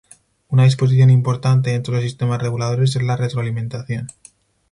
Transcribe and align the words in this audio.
Una 0.47 0.63
disposición 0.63 1.11
importante 1.11 1.69
dentro 1.69 1.93
de 1.93 2.01
los 2.01 2.09
sistemas 2.09 2.41
reguladores 2.41 2.95
es 2.95 3.03
la 3.03 3.17
retroalimentación. 3.17 4.07